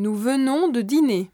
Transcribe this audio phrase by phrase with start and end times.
[0.00, 1.32] Nous venons de dîner.